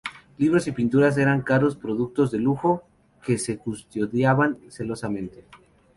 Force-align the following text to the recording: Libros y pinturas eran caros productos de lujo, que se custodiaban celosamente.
Libros 0.39 0.65
y 0.65 0.71
pinturas 0.71 1.15
eran 1.19 1.43
caros 1.43 1.75
productos 1.75 2.31
de 2.31 2.39
lujo, 2.39 2.81
que 3.23 3.37
se 3.37 3.59
custodiaban 3.59 4.57
celosamente. 4.69 5.43